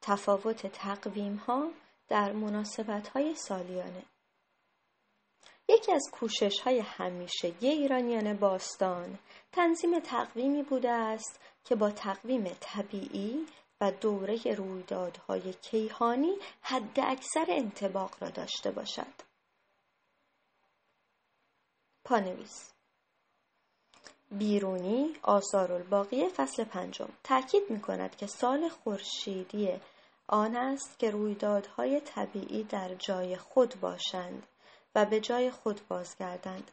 [0.00, 1.70] تفاوت تقویم ها
[2.08, 4.04] در مناسبت های سالیانه
[5.68, 9.18] یکی از کوشش های همیشه ایرانیان باستان
[9.52, 13.46] تنظیم تقویمی بوده است که با تقویم طبیعی
[13.80, 19.30] و دوره رویدادهای کیهانی حد اکثر انتباق را داشته باشد.
[22.04, 22.72] پانویس
[24.30, 29.70] بیرونی آثار الباقی فصل پنجم تاکید می کند که سال خورشیدی
[30.26, 34.46] آن است که رویدادهای طبیعی در جای خود باشند
[34.94, 36.70] و به جای خود بازگردند.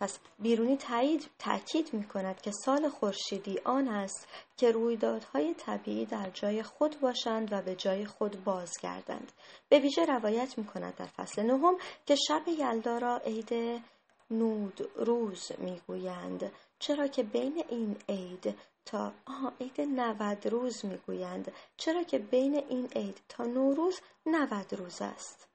[0.00, 6.30] پس بیرونی تایید تاکید می کند که سال خورشیدی آن است که رویدادهای طبیعی در
[6.30, 9.32] جای خود باشند و به جای خود بازگردند.
[9.68, 13.82] به ویژه روایت می کند در فصل نهم که شب یلدا را عید
[14.30, 21.52] نود روز می گویند چرا که بین این عید تا آها عید 90 روز می‌گویند
[21.76, 25.48] چرا که بین این عید تا نوروز 90 روز است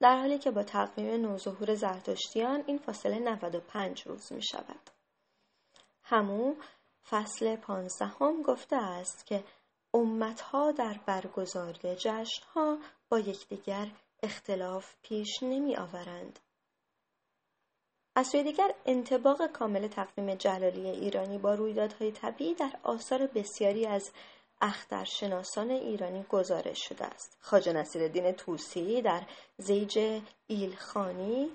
[0.00, 4.90] در حالی که با تقویم نوظهور زرتشتیان این فاصله 95 روز می شود.
[6.02, 6.54] همو
[7.10, 9.44] فصل پانزدهم گفته است که
[9.94, 12.78] امتها در برگزاری جشنها
[13.08, 13.90] با یکدیگر
[14.22, 16.38] اختلاف پیش نمی آورند.
[18.18, 24.10] از سوی دیگر انتباق کامل تقویم جلالی ایرانی با رویدادهای طبیعی در آثار بسیاری از
[24.60, 27.36] اخترشناسان ایرانی گزارش شده است.
[27.40, 29.22] خاج نصیرالدین توسی در
[29.58, 31.50] زیج ایلخانی،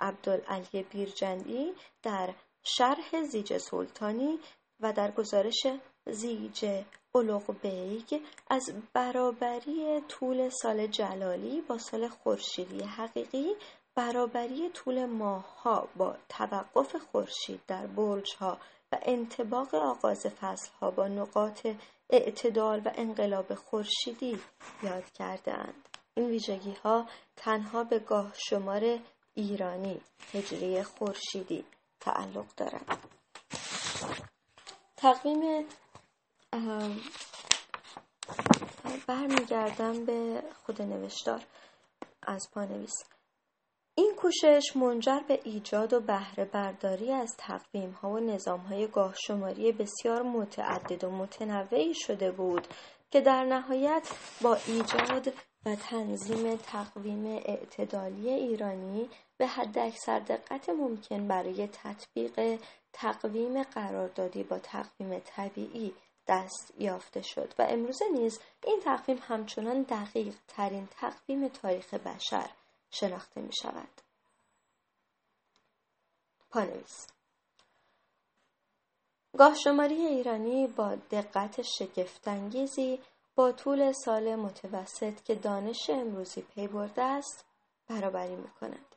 [0.00, 1.72] عبدالعلی بیرجندی
[2.02, 4.38] در شرح زیج سلطانی
[4.80, 5.66] و در گزارش
[6.06, 13.48] زیج اولوغ بیگ از برابری طول سال جلالی با سال خورشیدی حقیقی
[13.96, 18.58] برابری طول ماهها با توقف خورشید در برجها
[18.92, 21.66] و انطباق آغاز فصلها با نقاط
[22.10, 24.40] اعتدال و انقلاب خورشیدی
[24.82, 25.88] یاد کردهاند.
[26.14, 28.98] این ویژگی ها تنها به گاه شمار
[29.34, 30.00] ایرانی
[30.32, 31.64] هجری خورشیدی
[32.00, 32.98] تعلق دارد
[34.96, 35.66] تقویم
[39.06, 41.42] برمیگردم به خود نوشتار
[42.22, 43.15] از پانویس
[43.98, 47.36] این کوشش منجر به ایجاد و بهره برداری از
[48.02, 52.66] ها و نظامهای گاهشماری بسیار متعدد و متنوعی شده بود
[53.10, 54.08] که در نهایت
[54.42, 55.32] با ایجاد
[55.66, 62.60] و تنظیم تقویم اعتدالی ایرانی به حد اکثر دقت ممکن برای تطبیق
[62.92, 65.94] تقویم قراردادی با تقویم طبیعی
[66.28, 72.50] دست یافته شد و امروزه نیز این تقویم همچنان دقیق ترین تقویم تاریخ بشر
[72.90, 74.00] شناخته می شود.
[76.50, 77.06] پانویس
[79.38, 83.00] گاه شماری ایرانی با دقت شگفتانگیزی
[83.34, 87.44] با طول سال متوسط که دانش امروزی پی برده است
[87.88, 88.94] برابری می کند.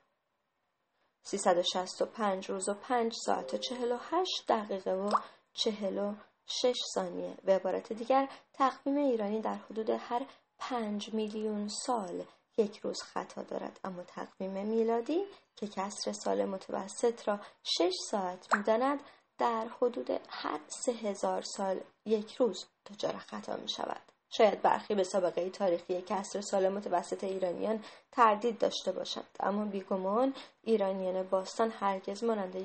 [1.24, 5.12] 365 روز و 5 ساعت و 48 دقیقه و
[5.54, 10.26] 46 ثانیه به عبارت دیگر تقویم ایرانی در حدود هر
[10.58, 12.26] 5 میلیون سال
[12.60, 13.80] یک روز خطا دارد.
[13.84, 15.24] اما تقویم میلادی
[15.56, 19.00] که کسر سال متوسط را شش ساعت می‌داند
[19.38, 24.02] در حدود هر سه هزار سال یک روز دچار خطا می شود.
[24.30, 29.28] شاید برخی به سابقه تاریخی کسر سال متوسط ایرانیان تردید داشته باشند.
[29.40, 30.34] اما بیگمان
[30.64, 32.56] ایرانیان باستان هرگز مانند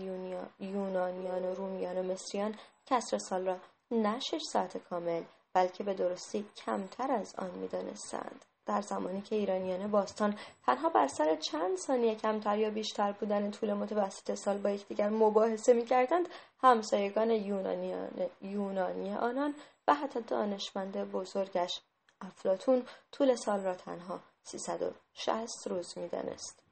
[0.60, 2.54] یونانیان و رومیان و مصریان
[2.86, 3.56] کسر سال را
[3.90, 5.22] نه شش ساعت کامل
[5.52, 8.44] بلکه به درستی کمتر از آن می‌دانستند.
[8.66, 13.72] در زمانی که ایرانیان باستان تنها بر سر چند ثانیه کمتر یا بیشتر بودن طول
[13.72, 16.28] متوسط سال با یکدیگر مباحثه می‌کردند
[16.62, 19.54] همسایگان یونانیان یونانی آنان
[19.88, 21.80] و حتی دانشمند بزرگش
[22.20, 26.62] افلاتون طول سال را تنها 360 روز می‌دانست.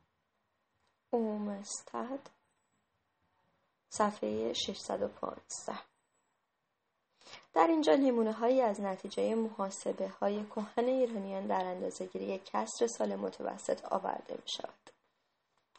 [1.10, 2.20] اومستد.
[3.88, 5.91] صفحه 615
[7.54, 13.16] در اینجا نمونه هایی از نتیجه محاسبه های کهن ایرانیان در اندازه گیری کسر سال
[13.16, 14.90] متوسط آورده می شود.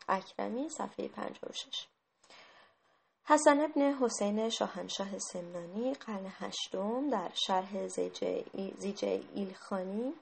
[0.07, 1.87] اکرمی صفحه 56
[3.25, 7.87] حسن ابن حسین شاهنشاه سمنانی قرن هشتم در شرح
[8.77, 10.13] زیج ایلخانی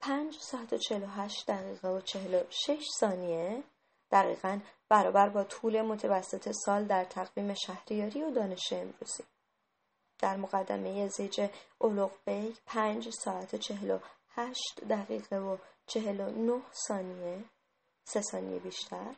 [0.00, 3.62] 5 ساعت و 48 دقیقه و 46 ثانیه
[4.10, 4.58] دقیقا
[4.88, 9.24] برابر با طول متوسط سال در تقویم شهریاری و دانش امروزی
[10.22, 11.48] در مقدمه زیج
[11.78, 13.98] اولوغ بیگ پنج ساعت و چهل و
[14.34, 17.44] هشت دقیقه و چهل و نه ثانیه
[18.04, 19.14] سه ثانیه بیشتر.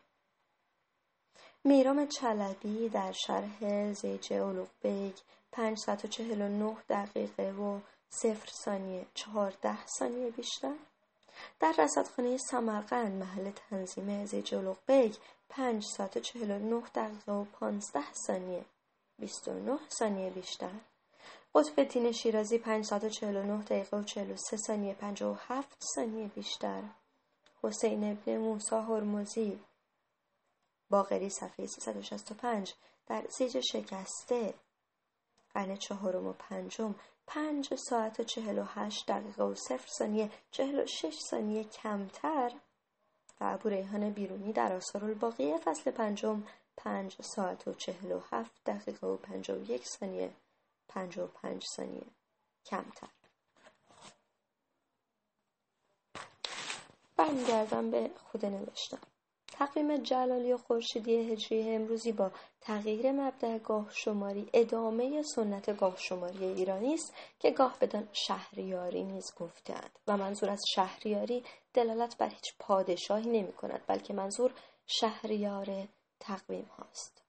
[1.65, 5.15] میرم چلبی در شرح زیج اولوغ بیگ
[5.53, 7.81] پنج ساعت و چهل و نه دقیقه و
[8.11, 10.75] صفر ثانیه چهارده ثانیه بیشتر.
[11.61, 15.15] در رصدخانه سمرقند محل تنظیم زیجلوق بیگ
[15.49, 18.65] پنج ساعت چهل و نه دقیقه و پانزده ثانیه
[19.19, 20.71] بیست و نه ثانیه بیشتر.
[21.57, 24.95] قطب دین شیرازی پنج ساعت و چهل و نه دقیقه و چهل و سه ثانیه
[24.95, 26.83] پنج و هفت ثانیه بیشتر.
[27.63, 29.61] حسین ابن موسا هرمزی.
[30.91, 32.75] باقری صفحه 365
[33.07, 34.55] در زیج شکسته.
[35.55, 36.95] قرن چهارم و پنجم.
[37.27, 42.53] پنج ساعت و چهل و هشت دقیقه و صفر ثانیه چهل و شش ثانیه کمتر.
[43.41, 46.45] و ابو ریحان بیرونی در آثار الباقیه فصل پنجم.
[46.77, 50.31] پنج ساعت و چهل و هفت دقیقه و پنج و یک ثانیه.
[50.89, 52.07] پنج و پنج ثانیه.
[52.67, 53.09] کمتر.
[57.17, 58.99] برمیگردم به خود نوشتم.
[59.59, 66.45] تقویم جلالی و خورشیدی هجری امروزی با تغییر مبدع گاه شماری ادامه سنت گاه شماری
[66.45, 71.45] ایرانی است که گاه بدان شهریاری نیز گفتند و منظور از شهریاری
[71.75, 74.55] دلالت بر هیچ پادشاهی نمی کند بلکه منظور
[74.87, 75.89] شهریار
[76.21, 77.23] تقویم هاست.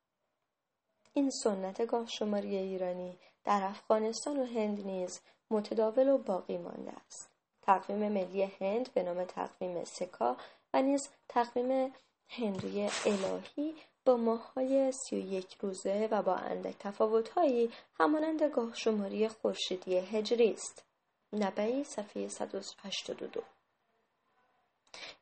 [1.13, 5.21] این سنت گاه شماری ایرانی در افغانستان و هند نیز
[5.51, 7.29] متداول و باقی مانده است
[7.61, 10.37] تقویم ملی هند به نام تقویم سکا
[10.73, 11.93] و نیز تقویم
[12.29, 13.75] هندوی الهی
[14.05, 20.51] با ماههای سی و یک روزه و با اندک تفاوتهایی همانند گاه شماری خورشیدی هجری
[20.51, 20.85] است.
[21.33, 23.41] نبعی صفحه 182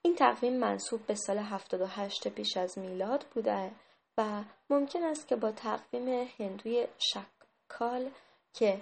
[0.01, 3.71] این تقویم منصوب به سال 78 پیش از میلاد بوده
[4.17, 6.87] و ممکن است که با تقویم هندوی
[7.73, 8.11] شکال
[8.53, 8.81] که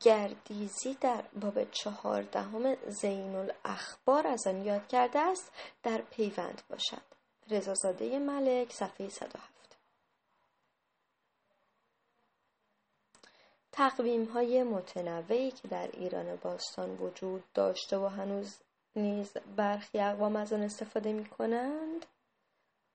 [0.00, 5.52] گردیزی در باب چهاردهم زین الاخبار از آن یاد کرده است
[5.82, 7.02] در پیوند باشد.
[7.50, 9.78] رضازاده ملک صفحه 107
[13.72, 18.58] تقویم های متنوعی که در ایران باستان وجود داشته و هنوز
[18.96, 22.06] نیز برخی اقوام از آن استفاده می کنند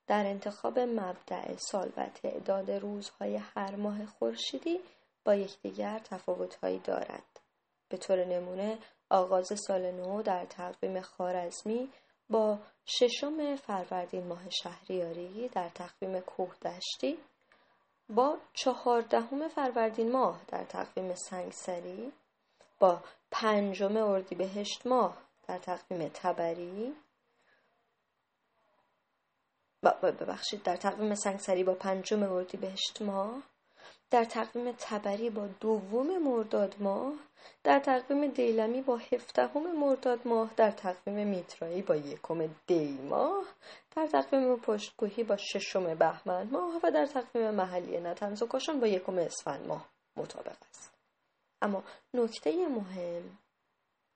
[0.07, 4.79] در انتخاب مبدع سال و تعداد روزهای هر ماه خورشیدی
[5.25, 7.39] با یکدیگر تفاوتهایی دارند.
[7.89, 8.77] به طور نمونه
[9.09, 11.89] آغاز سال نو در تقویم خارزمی
[12.29, 17.17] با ششم فروردین ماه شهریاری در تقویم کوهدشتی
[18.09, 22.11] با چهاردهم فروردین ماه در تقویم سنگسری
[22.79, 22.99] با
[23.31, 25.17] پنجم اردیبهشت ماه
[25.47, 26.95] در تقویم تبری
[29.91, 33.43] ببخشید در تقویم سنگسری با پنجم اردیبهشت ماه
[34.11, 37.13] در تقویم تبری با دوم مرداد ماه
[37.63, 43.45] در تقویم دیلمی با هفدهم مرداد ماه در تقویم میترایی با یکم دی ماه
[43.95, 48.87] در تقویم پشتگوهی با ششم بهمن ماه و در تقویم محلی نتنز و کاشان با
[48.87, 50.93] یکم اسفند ماه مطابق است.
[51.61, 53.37] اما نکته مهم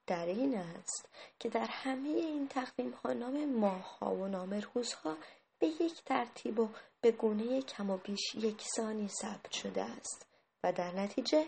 [0.08, 1.10] در این است
[1.40, 5.18] که در همه این تقویم ها نام ماه ها و نام روزها
[5.62, 6.70] به یک ترتیب و
[7.02, 10.28] به گونه کم و بیش یکسانی ثبت شده است
[10.64, 11.46] و در نتیجه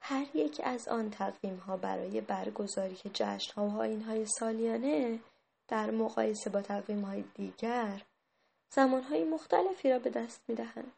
[0.00, 5.20] هر یک از آن تقویم ها برای برگزاری جشن ها و آین های سالیانه
[5.68, 8.02] در مقایسه با تقویم های دیگر
[8.70, 10.92] زمان های مختلفی را به دست می دهند.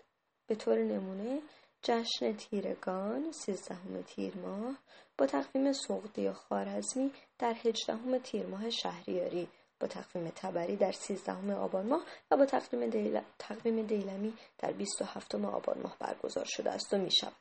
[0.47, 1.41] به طور نمونه
[1.83, 4.79] جشن تیرگان سیزدهم تیر ماه
[5.19, 9.49] با تقویم سقدی و خارزمی در هجدهم تیر ماه شهریاری
[9.81, 13.21] با تقویم تبری در 13 آبان ماه و با تقویم, دیل...
[13.39, 17.33] تقویم دیلمی در 27 آبان ماه برگزار شده است و می شود.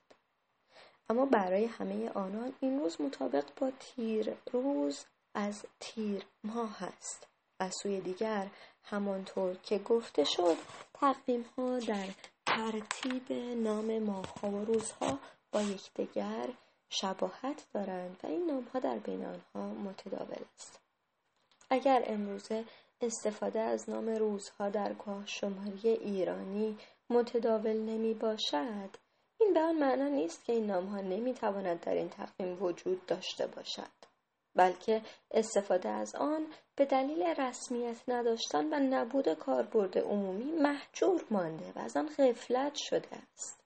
[1.09, 7.27] اما برای همه آنان این روز مطابق با تیر روز از تیر ماه است.
[7.59, 8.47] از سوی دیگر
[8.83, 10.57] همانطور که گفته شد
[10.93, 12.07] تقویم ها در
[12.45, 15.19] ترتیب نام ماه ها و روزها
[15.51, 16.49] با یکدیگر
[16.89, 20.86] شباهت دارند و این نام ها در بین آنها متداول است.
[21.69, 22.65] اگر امروزه
[23.01, 26.77] استفاده از نام روزها در کاه شماری ایرانی
[27.09, 28.89] متداول نمی باشد
[29.39, 33.47] این به آن معنا نیست که این نامها نمی تواند در این تقویم وجود داشته
[33.47, 33.97] باشد
[34.55, 41.79] بلکه استفاده از آن به دلیل رسمیت نداشتن و نبود کاربرد عمومی محجور مانده و
[41.79, 43.63] از آن غفلت شده است.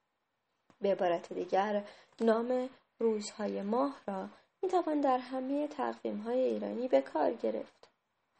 [0.81, 1.84] به عبارت دیگر
[2.22, 4.29] نام روزهای ماه را
[4.62, 7.91] می توان در همه تقویم های ایرانی به کار گرفت.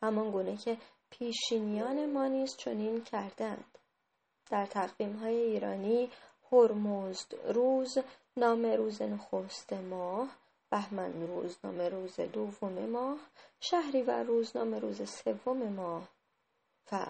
[0.02, 0.78] همان گونه که
[1.10, 3.78] پیشینیان ما نیز چنین کردند.
[4.50, 6.10] در تقویم های ایرانی
[6.52, 7.98] هرمزد روز
[8.38, 10.30] نام روز نخست ماه
[10.70, 13.20] بهمن روز نام روز دوم ماه
[13.60, 16.08] شهری و روز نام روز سوم ماه
[16.92, 17.06] و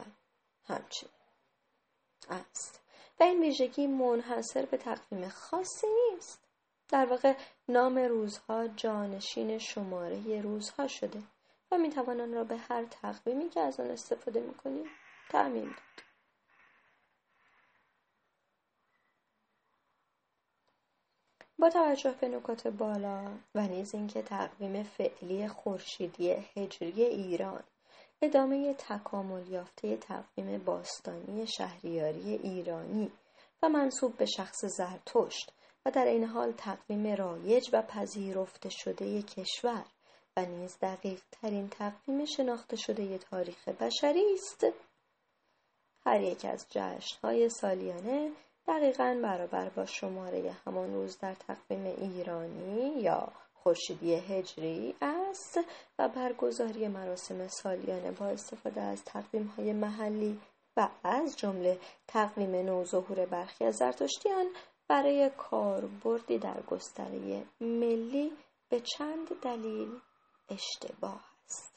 [0.64, 1.12] همچنین
[2.30, 2.80] است.
[3.20, 6.40] و این ویژگی منحصر به تقویم خاصی نیست.
[6.90, 7.34] در واقع
[7.70, 11.24] نام روزها جانشین شماره روزها شده.
[11.72, 14.86] و می توان آن را به هر تقویمی که از آن استفاده می کنیم
[15.30, 16.12] تعمین داد.
[21.60, 27.64] با توجه به نکات بالا و نیز اینکه تقویم فعلی خورشیدی هجری ایران
[28.22, 33.12] ادامه تکامل یافته تقویم باستانی شهریاری ایرانی
[33.64, 35.54] و منصوب به شخص زرتشت
[35.86, 39.86] و در این حال تقویم رایج و پذیرفته شده کشور
[40.38, 44.66] و نیز دقیق ترین تقویم شناخته شده تاریخ بشری است.
[46.06, 48.32] هر یک از جشنهای سالیانه
[48.68, 55.60] دقیقا برابر با شماره همان روز در تقویم ایرانی یا خورشیدی هجری است
[56.00, 60.40] و برگزاری مراسم سالیانه با استفاده از تقویم های محلی
[60.78, 64.46] و از جمله تقویم نوظهور برخی از زرتشتیان
[64.88, 68.32] برای کاربردی در گستره ملی
[68.70, 69.90] به چند دلیل
[70.52, 71.74] اشتباه است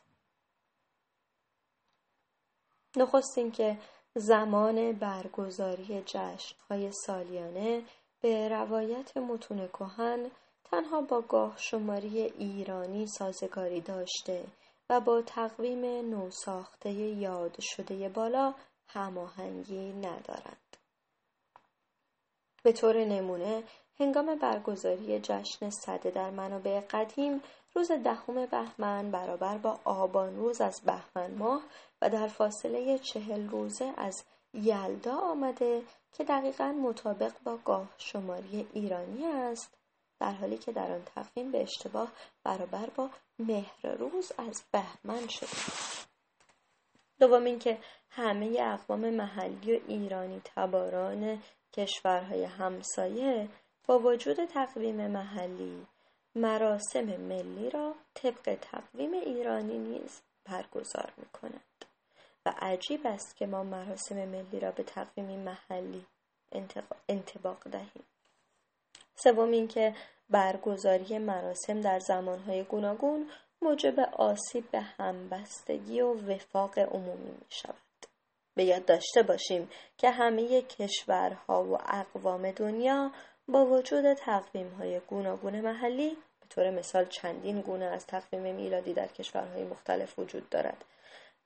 [2.96, 3.78] نخست اینکه
[4.14, 7.82] زمان برگزاری جشنهای سالیانه
[8.20, 10.30] به روایت متون کهن
[10.64, 14.44] تنها با گاه شماری ایرانی سازگاری داشته
[14.90, 18.54] و با تقویم نوساخته یاد شده بالا
[18.88, 20.76] هماهنگی ندارند.
[22.62, 23.62] به طور نمونه
[24.00, 27.42] هنگام برگزاری جشن صده در منابع قدیم
[27.74, 31.62] روز دهم بهمن برابر با آبان روز از بهمن ماه
[32.02, 39.24] و در فاصله چهل روزه از یلدا آمده که دقیقا مطابق با گاه شماری ایرانی
[39.24, 39.78] است
[40.20, 42.12] در حالی که در آن تقویم به اشتباه
[42.44, 45.48] برابر با مهر روز از بهمن شده.
[47.20, 47.78] دوم اینکه
[48.10, 53.48] همه اقوام محلی و ایرانی تباران کشورهای همسایه
[53.86, 55.86] با وجود تقویم محلی
[56.34, 61.84] مراسم ملی را طبق تقویم ایرانی نیز برگزار می کنند
[62.46, 66.06] و عجیب است که ما مراسم ملی را به تقویم محلی
[67.08, 68.04] انتباق دهیم
[69.16, 69.94] سوم اینکه
[70.30, 73.30] برگزاری مراسم در زمانهای گوناگون
[73.62, 77.74] موجب آسیب به همبستگی و وفاق عمومی می شود.
[78.54, 83.12] به یاد داشته باشیم که همه کشورها و اقوام دنیا
[83.48, 89.06] با وجود تقویم های گوناگون محلی به طور مثال چندین گونه از تقویم میلادی در
[89.06, 90.84] کشورهای مختلف وجود دارد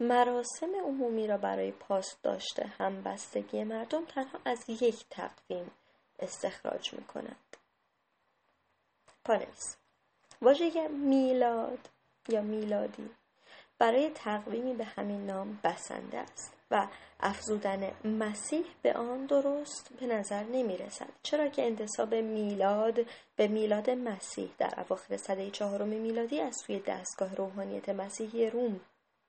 [0.01, 5.71] مراسم عمومی را برای پاس داشته همبستگی مردم تنها از یک تقویم
[6.19, 7.57] استخراج می کنند.
[9.25, 9.77] پانویس
[10.43, 11.89] واژه میلاد
[12.29, 13.11] یا میلادی
[13.79, 16.87] برای تقویمی به همین نام بسنده است و
[17.21, 22.99] افزودن مسیح به آن درست به نظر نمی رسد چرا که انتصاب میلاد
[23.37, 28.81] به میلاد مسیح در اواخر سده چهارم میلادی از سوی دستگاه روحانیت مسیحی روم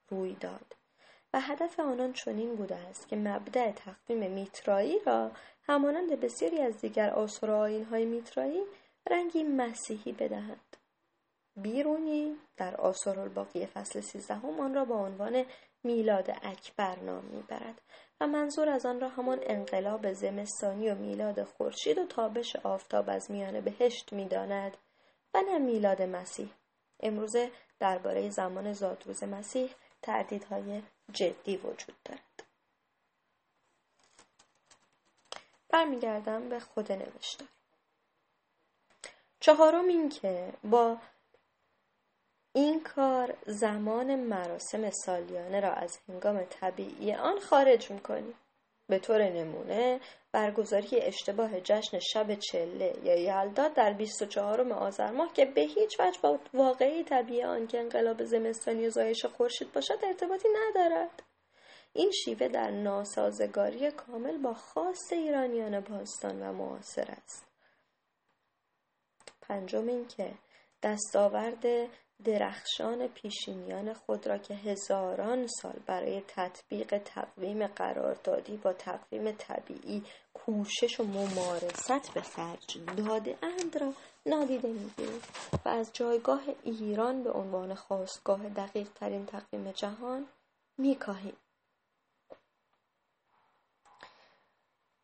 [0.10, 0.76] روی داد.
[1.34, 5.32] و هدف آنان چنین بوده است که مبدع تقویم میترایی را
[5.64, 8.62] همانند بسیاری از دیگر آثار و های میترایی
[9.12, 10.78] رنگی مسیحی بدهند
[11.58, 15.46] بیرونی در آثار الباقی فصل سیزدهم آن را با عنوان
[15.84, 17.82] میلاد اکبر نام می‌برد
[18.22, 23.32] و منظور از آن را همان انقلاب زمستانی و میلاد خورشید و تابش آفتاب از
[23.32, 24.78] میان بهشت می‌داند
[25.34, 26.50] و نه میلاد مسیح.
[27.00, 29.70] امروزه درباره زمان زادروز مسیح
[30.02, 30.82] تردیدهای
[31.14, 32.44] جدی وجود دارد.
[35.70, 37.48] برمیگردم به خود نوشتار.
[39.40, 40.98] چهارم اینکه با
[42.60, 48.34] این کار زمان مراسم سالیانه را از هنگام طبیعی آن خارج می‌کنیم
[48.88, 50.00] به طور نمونه
[50.32, 56.20] برگزاری اشتباه جشن شب چله یا یلدا در 24 آذر ماه که به هیچ وجه
[56.22, 61.24] با واقعی طبیعی آن که انقلاب زمستانی و زایش خورشید باشد ارتباطی ندارد.
[61.94, 67.46] این شیوه در ناسازگاری کامل با خاص ایرانیان باستان و معاصر است.
[69.42, 70.32] پنجم اینکه
[70.84, 71.66] دستاورد
[72.24, 81.00] درخشان پیشینیان خود را که هزاران سال برای تطبیق تقویم قراردادی با تقویم طبیعی کوشش
[81.00, 83.94] و ممارست به خرج داده اند را
[84.26, 85.24] نادیده می‌گیرید
[85.66, 90.28] و از جایگاه ایران به عنوان خواستگاه دقیق ترین تقویم جهان
[90.78, 91.38] میکاهیم.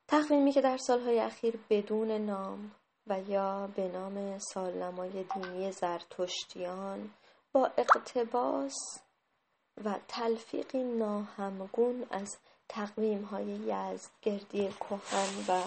[0.07, 2.71] تقویمی که در سالهای اخیر بدون نام
[3.07, 7.09] و یا به نام سالنمای دینی زرتشتیان
[7.53, 8.75] با اقتباس
[9.85, 12.37] و تلفیقی ناهمگون از
[12.69, 15.61] تقویم های یزدگردی کهن و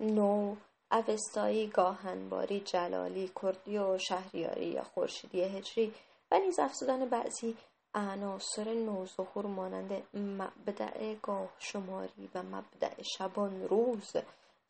[0.00, 0.56] نو
[0.92, 5.94] اوستایی گاهنباری جلالی کردی و شهریاری یا خورشیدی هجری
[6.30, 7.56] و نیز افزودن بعضی
[7.94, 14.12] عناصر نوظهور مانند مبدع گاه شماری و مبدع شبان روز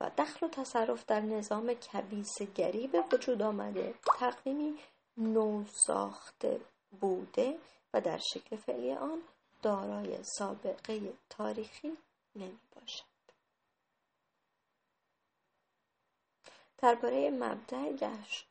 [0.01, 4.79] و دخل و تصرف در نظام کبیسگری به وجود آمده تقویمی
[5.17, 6.61] نو ساخته
[7.01, 7.59] بوده
[7.95, 9.23] و در شکل فعلی آن
[9.63, 11.97] دارای سابقه تاریخی
[12.37, 13.05] نمی باشد.
[16.79, 17.93] درباره مبدع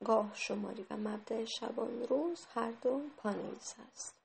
[0.06, 4.16] گاه شماری و مبدع شبان روز هر دو پانویس است.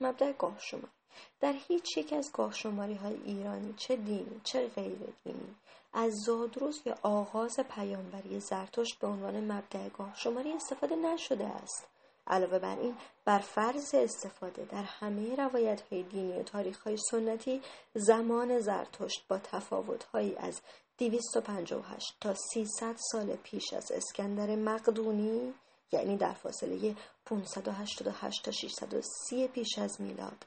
[0.00, 0.99] مبدع گاه شماری
[1.40, 5.54] در هیچ یک از گاه شماری های ایرانی چه دینی چه غیر دینی
[5.92, 11.86] از زادروز یا آغاز پیامبری زرتشت به عنوان مبدع گاه شماری استفاده نشده است.
[12.26, 17.62] علاوه بر این بر فرض استفاده در همه روایت های دینی و تاریخ های سنتی
[17.94, 20.60] زمان زرتشت با تفاوت هایی از
[20.98, 25.54] 258 تا 300 سال پیش از اسکندر مقدونی
[25.92, 30.46] یعنی در فاصله 588 تا 630 پیش از میلاد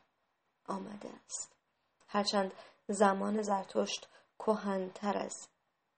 [0.68, 1.56] آمده است.
[2.08, 2.54] هرچند
[2.88, 5.48] زمان زرتشت کهنتر از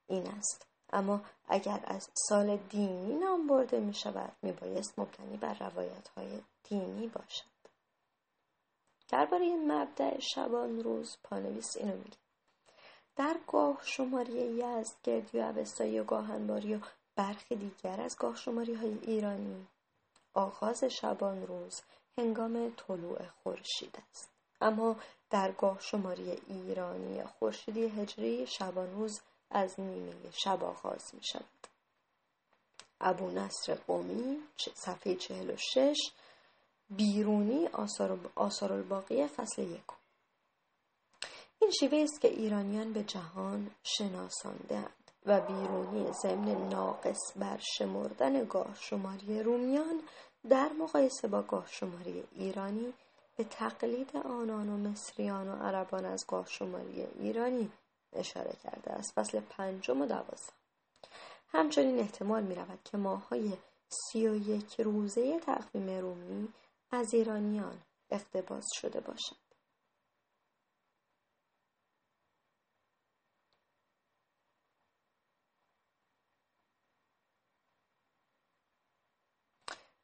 [0.07, 0.67] این است.
[0.93, 6.41] اما اگر از سال دینی نام برده می شود می بایست مبتنی بر روایت های
[6.63, 7.45] دینی باشد.
[9.09, 12.17] درباره مبدع شبان روز پانویس اینو میگه.
[13.15, 16.79] در گاه شماری یزد گردی و عوستایی و گاهنباری و
[17.15, 19.67] برخی دیگر از گاه شماری های ایرانی
[20.33, 21.81] آغاز شبان روز
[22.17, 24.34] هنگام طلوع خورشید است.
[24.61, 24.95] اما
[25.29, 31.67] در گاه شماری ایرانی خورشیدی هجری شبان روز از نیمه شب آغاز می شود.
[33.01, 34.37] ابو نصر قومی
[34.73, 35.97] صفحه 46
[36.89, 39.81] بیرونی آثار, آثار الباقی فصل یک
[41.59, 48.75] این شیوه است که ایرانیان به جهان شناساندهاند و بیرونی ضمن ناقص بر شمردن گاه
[48.79, 50.01] شماری رومیان
[50.49, 52.93] در مقایسه با گاه شماری ایرانی
[53.35, 57.71] به تقلید آنان و مصریان و عربان از گاه شماری ایرانی
[58.13, 59.13] اشاره کرده است.
[59.13, 60.55] فصل پنجم و دوازدهم
[61.47, 63.53] همچنین احتمال می رود که ماهای
[63.89, 66.47] سی و یک روزه تقویم رومی
[66.91, 69.35] از ایرانیان اقتباس شده باشد.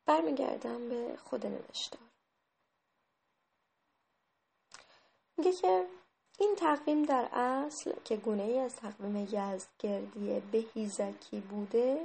[0.05, 2.10] برمیگردم به خود نوشتار.
[5.41, 5.85] میگه که
[6.39, 12.01] این تقویم در اصل که گونه ای از تقویم یزدگردی بهیزکی بوده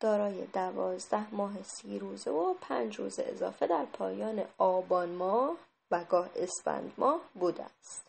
[0.00, 5.56] دارای دوازده ماه سی روزه و پنج روز اضافه در پایان آبان ماه
[5.90, 8.06] و گاه اسفند ماه بوده است.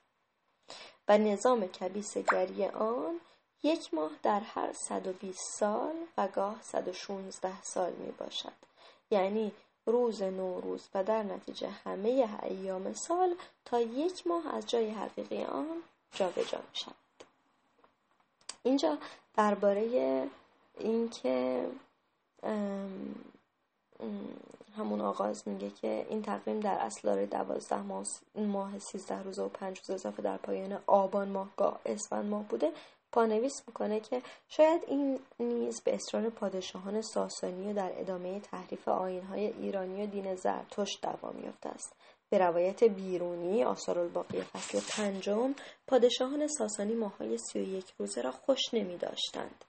[1.08, 3.20] و نظام کبیسگری آن
[3.64, 8.54] یک ماه در هر 120 سال و گاه 116 سال می باشد
[9.12, 9.52] یعنی
[9.86, 15.68] روز نوروز و در نتیجه همه ایام سال تا یک ماه از جای حقیقی آن
[16.12, 16.96] جابجا می شود
[18.64, 18.98] اینجا
[19.36, 20.28] درباره
[20.78, 21.68] اینکه
[24.78, 27.82] همون آغاز میگه که این تقویم در اصل داره دوازده
[28.36, 32.72] ماه, سیزده روزه و پنج روز اضافه در پایان آبان ماه گاه اسفند ماه بوده.
[33.14, 40.04] پانویس می‌کنه که شاید این نیز به اصرار پادشاهان ساسانی در ادامه تحریف آینهای ایرانی
[40.04, 41.96] و دین زرتشت دوام یافته است
[42.30, 45.56] به روایت بیرونی آثار الباقی فصل پنجم
[45.88, 49.66] پادشاهان ساسانی ماهای سی و یک روزه را خوش نمی داشتند.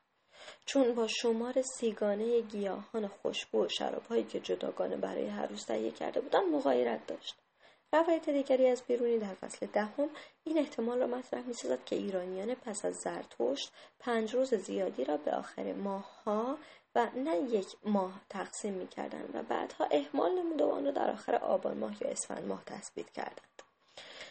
[0.66, 6.20] چون با شمار سیگانه گیاهان خوشبو و شرابهایی که جداگانه برای هر روز تهیه کرده
[6.20, 7.43] بودند مغایرت داشت
[7.94, 10.08] روایت دیگری از بیرونی در فصل دهم
[10.44, 15.30] این احتمال را مطرح می‌سازد که ایرانیان پس از زرتشت پنج روز زیادی را به
[15.30, 16.58] آخر ماهها
[16.94, 21.34] و نه یک ماه تقسیم می‌کردند و بعدها احمال نموده و آن را در آخر
[21.34, 23.62] آبان ماه یا اسفند ماه تثبیت کردند.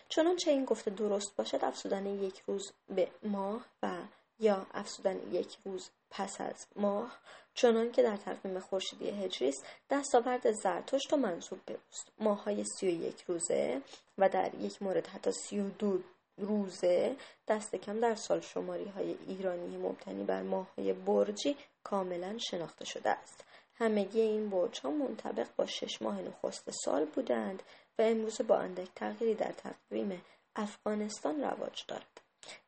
[0.10, 3.98] چنانچه این گفته درست باشد افزودن یک روز به ماه و
[4.40, 7.20] یا افزودن یک روز پس از ماه
[7.54, 12.88] چنان که در تقویم خورشیدی هجری است دستاورد زرتشت و منصوب به اوست ماههای سی
[12.88, 13.82] و یک روزه
[14.18, 16.00] و در یک مورد حتی سی و دو
[16.38, 17.16] روزه
[17.48, 23.44] دست کم در سال شماری های ایرانی مبتنی بر ماههای برجی کاملا شناخته شده است.
[23.76, 27.64] همگی این برج ها منطبق با شش ماه نخست سال بودند
[28.00, 30.22] و امروز با اندک تغییری در تقویم
[30.56, 32.23] افغانستان رواج دارد.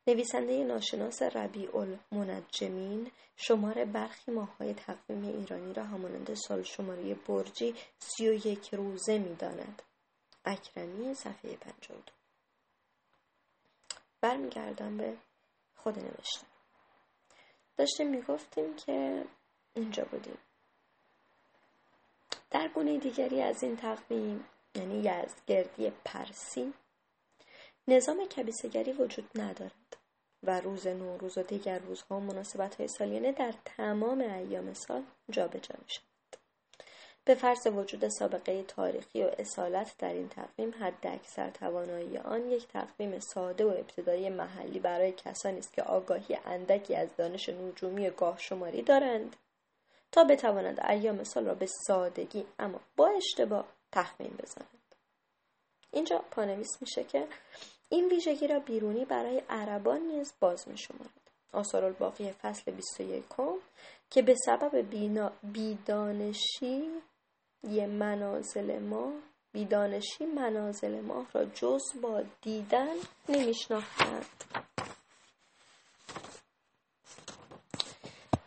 [0.06, 8.28] نویسنده ناشناس ربیع المنجمین شمار برخی ماههای تقویم ایرانی را همانند سال شماره برجی سی
[8.28, 9.82] و یک روزه می داند.
[10.44, 12.12] اکرمی صفحه پنجاد
[14.20, 15.16] برمیگردم به
[15.76, 16.46] خود نوشتم.
[17.76, 19.24] داشتیم می‌گفتیم که
[19.74, 20.38] اینجا بودیم.
[22.50, 26.72] در گونه دیگری از این تقویم یعنی یزدگردی پرسی
[27.88, 29.96] نظام کبیسگری وجود ندارد
[30.42, 35.74] و روز نوروز و دیگر روزها و مناسبت های سالیانه در تمام ایام سال جابجا
[35.78, 36.06] می شود.
[37.24, 42.68] به فرض وجود سابقه تاریخی و اصالت در این تقویم حد اکثر توانایی آن یک
[42.68, 48.38] تقویم ساده و ابتدایی محلی برای کسانی است که آگاهی اندکی از دانش نجومی گاه
[48.38, 49.36] شماری دارند
[50.12, 54.94] تا بتوانند ایام سال را به سادگی اما با اشتباه تخمین بزنند
[55.90, 57.26] اینجا پانویس میشه که
[57.88, 61.10] این ویژگی را بیرونی برای عربان نیز باز می شمارد.
[61.52, 63.24] آثار الباقی فصل 21
[64.10, 64.76] که به سبب
[65.42, 66.90] بیدانشی
[67.64, 69.12] یه منازل ما
[69.52, 72.94] بیدانشی منازل ما را جز با دیدن
[73.28, 74.44] نمیشناختند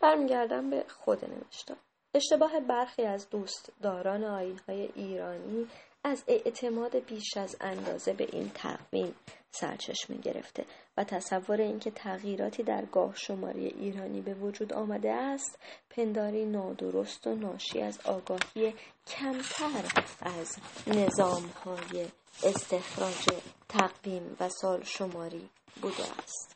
[0.02, 1.78] برمیگردم به خود نوشتم
[2.13, 5.67] اشتباه برخی از دوستداران آینهای ایرانی
[6.03, 9.15] از اعتماد بیش از اندازه به این تقویم
[9.51, 10.65] سرچشمه گرفته
[10.97, 15.59] و تصور اینکه تغییراتی در گاه شماری ایرانی به وجود آمده است
[15.89, 18.73] پنداری نادرست و ناشی از آگاهی
[19.07, 20.57] کمتر از
[20.88, 22.05] نظام های
[22.43, 25.49] استخراج تقویم و سال شماری
[25.81, 26.55] بوده است.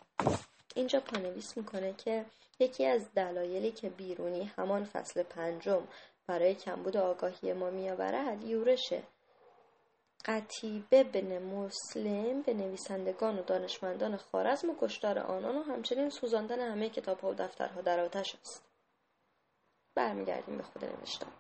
[0.76, 2.26] اینجا پانویس می‌کنه که
[2.60, 5.88] یکی از دلایلی که بیرونی همان فصل پنجم
[6.28, 8.94] برای کمبود آگاهی ما میآورد یورش
[10.26, 16.90] قتیبه بن مسلم به نویسندگان و دانشمندان خارزم و کشتار آنان و همچنین سوزاندن همه
[16.90, 18.64] کتابها و دفترها در آتش است.
[19.96, 21.32] برمیگردیم به خود نوشتم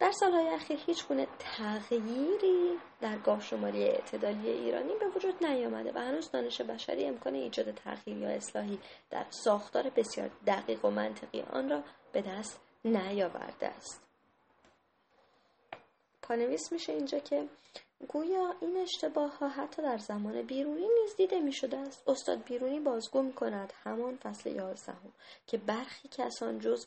[0.00, 5.98] در سالهای اخیر هیچ گونه تغییری در گاه شماری اعتدالی ایرانی به وجود نیامده و
[5.98, 8.78] هنوز دانش بشری امکان ایجاد تغییر یا اصلاحی
[9.10, 11.82] در ساختار بسیار دقیق و منطقی آن را
[12.12, 14.02] به دست نیاورده است.
[16.22, 17.48] پانویس میشه اینجا که
[18.08, 22.08] گویا این اشتباه ها حتی در زمان بیرونی نیز دیده می شده است.
[22.08, 25.12] استاد بیرونی بازگو می کند همان فصل یازدهم
[25.46, 26.86] که برخی کسان جز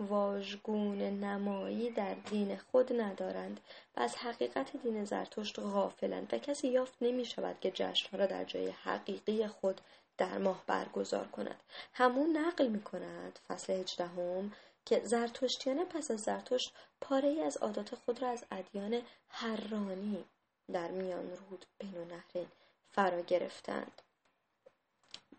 [0.00, 3.60] واژگون نمایی در دین خود ندارند
[3.96, 8.44] و از حقیقت دین زرتشت غافلند و کسی یافت نمی شود که جشنها را در
[8.44, 9.80] جای حقیقی خود
[10.18, 11.60] در ماه برگزار کند.
[11.92, 14.52] همون نقل می کند فصل هجدهم
[14.88, 20.24] که زرتشتیان پس از زرتشت پاره ای از عادات خود را از ادیان هرانی
[20.72, 22.48] در میان رود بین و نهرین
[22.90, 24.02] فرا گرفتند.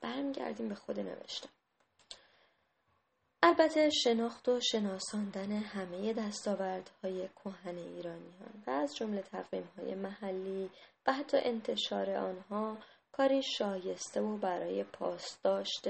[0.01, 1.49] برمیگردیم به خود نوشتم.
[3.43, 9.23] البته شناخت و شناساندن همه دستاوردهای کهن ایرانیان و از جمله
[9.77, 10.69] های محلی
[11.07, 12.77] و حتی انتشار آنها
[13.11, 15.87] کاری شایسته و برای پاسداشت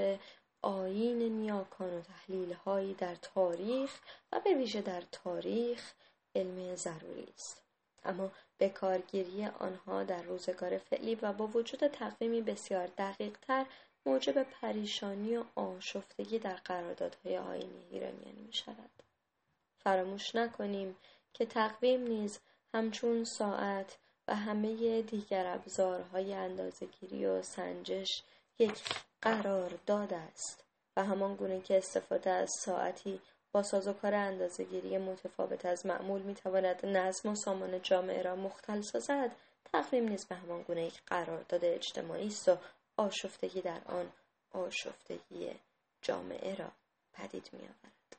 [0.62, 4.00] آین نیاکان و تحلیل هایی در تاریخ
[4.32, 5.92] و به ویژه در تاریخ
[6.34, 7.62] علمی ضروری است
[8.04, 13.66] اما به کارگیری آنها در روزگار فعلی و با وجود تقویمی بسیار دقیق تر
[14.06, 18.90] موجب پریشانی و آشفتگی در قراردادهای آینی ایرانیان می شود.
[19.78, 20.96] فراموش نکنیم
[21.34, 22.38] که تقویم نیز
[22.74, 28.22] همچون ساعت و همه دیگر ابزارهای اندازهگیری و سنجش
[28.58, 28.82] یک
[29.22, 30.64] قرارداد است
[30.96, 33.20] و همان گونه که استفاده از ساعتی
[33.52, 39.30] با سازوکار اندازهگیری متفاوت از معمول می‌تواند نظم و سامان جامعه را مختل سازد
[39.72, 42.56] تقویم نیز به همان گونه یک قرارداد اجتماعی است و
[42.96, 44.12] آشفتگی در آن
[44.52, 45.50] آشفتگی
[46.02, 46.68] جامعه را
[47.12, 48.16] پدید میآورد.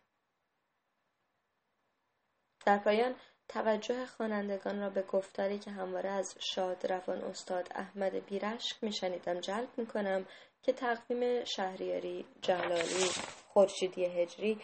[2.66, 3.16] در پایان
[3.50, 9.70] توجه خوانندگان را به گفتاری که همواره از شاد روان استاد احمد بیرشک میشنیدم جلب
[9.78, 10.26] می‌کنم.
[10.62, 13.10] که تقویم شهریاری جلالی
[13.50, 14.60] خورشیدی هجری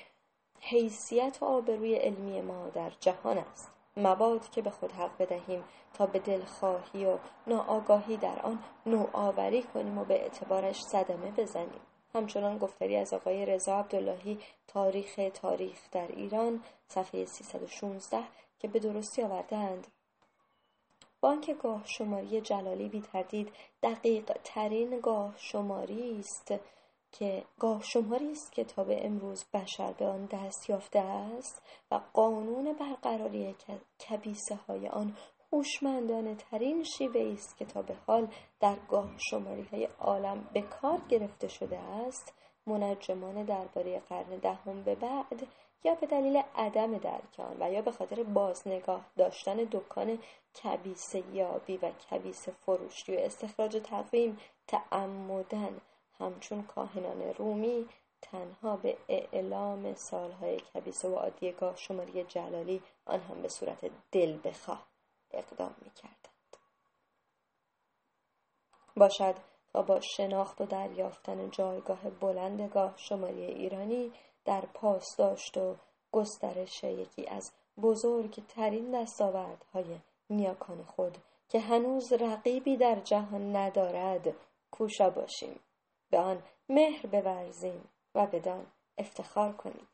[0.60, 3.72] حیثیت و آبروی علمی ما در جهان است.
[3.98, 9.98] مواد که به خود حق بدهیم تا به دلخواهی و ناآگاهی در آن نوآوری کنیم
[9.98, 11.82] و به اعتبارش صدمه بزنیم.
[12.14, 18.24] همچنان گفتاری از آقای رضا عبداللهی تاریخ تاریخ در ایران صفحه 316
[18.60, 19.88] که به درستی آوردند
[21.22, 23.52] بانک گاه شماری جلالی بی تردید
[23.84, 26.54] دقیق ترین گاه شماری است
[27.12, 32.00] که گاه شماری است که تا به امروز بشر به آن دست یافته است و
[32.14, 33.56] قانون برقراری
[34.00, 35.16] کبیسه های آن
[35.54, 38.28] هوشمندانه ترین شیوه است که تا به حال
[38.60, 42.34] در گاه شماری های عالم به کار گرفته شده است.
[42.68, 45.48] منجمان درباره قرن دهم به بعد
[45.84, 50.20] یا به دلیل عدم درک آن و یا به خاطر بازنگاه داشتن دکان
[50.64, 55.82] کبیس یابی و کبیس فروشی و استخراج تقویم تعمدن
[56.20, 57.90] همچون کاهنان رومی
[58.22, 64.38] تنها به اعلام سالهای کبیس و عادی گاه شماری جلالی آن هم به صورت دل
[64.44, 64.88] بخواه
[65.32, 66.58] اقدام می کردند.
[68.96, 69.36] باشد
[69.84, 74.12] با شناخت و دریافتن جایگاه بلندگاه شماری ایرانی
[74.46, 75.76] در پاسداشت و
[76.12, 81.18] گسترش یکی از بزرگترین دستاوردهای نیاکان خود
[81.50, 84.36] که هنوز رقیبی در جهان ندارد
[84.72, 85.60] کوشا باشیم.
[86.10, 88.66] به آن مهر بورزیم و بدان
[88.98, 89.88] افتخار کنیم.